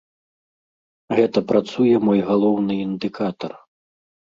[1.19, 3.51] Гэта працуе мой галоўны індыкатар.